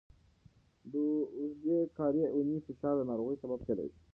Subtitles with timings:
[0.91, 0.93] د
[1.37, 4.01] اوږدې کاري اونۍ فشار د ناروغۍ سبب کېدای شي.